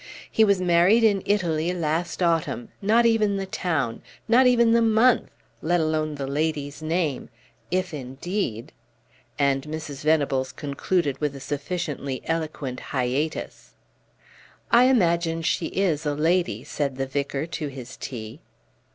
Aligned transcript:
He 0.31 0.43
was 0.43 0.59
married 0.59 1.03
in 1.03 1.21
Italy 1.27 1.71
last 1.75 2.23
autumn; 2.23 2.69
not 2.81 3.05
even 3.05 3.37
the 3.37 3.45
town 3.45 4.01
not 4.27 4.47
even 4.47 4.71
the 4.71 4.81
month 4.81 5.29
let 5.61 5.79
alone 5.79 6.15
the 6.15 6.25
lady's 6.25 6.81
name 6.81 7.29
if, 7.69 7.93
indeed" 7.93 8.71
And 9.37 9.61
Mrs. 9.65 10.03
Venables 10.03 10.53
concluded 10.53 11.21
with 11.21 11.35
a 11.35 11.39
sufficiently 11.39 12.23
eloquent 12.25 12.79
hiatus. 12.79 13.75
"I 14.71 14.85
imagine 14.85 15.43
she 15.43 15.67
is 15.67 16.03
a 16.03 16.15
lady," 16.15 16.63
said 16.63 16.95
the 16.95 17.05
vicar 17.05 17.45
to 17.45 17.67
his 17.67 17.95
tea. 17.95 18.39